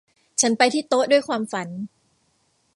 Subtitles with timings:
[0.41, 1.67] ฉันไปที่โต๊ะด้วยความฝัน